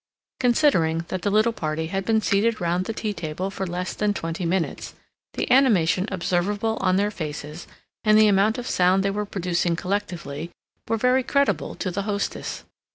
[0.39, 4.15] Considering that the little party had been seated round the tea table for less than
[4.15, 4.95] twenty minutes,
[5.33, 7.67] the animation observable on their faces,
[8.03, 10.49] and the amount of sound they were producing collectively,
[10.87, 12.63] were very creditable to the hostess.